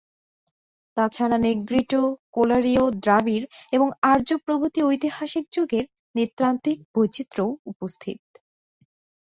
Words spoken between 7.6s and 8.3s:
উপস্থিত।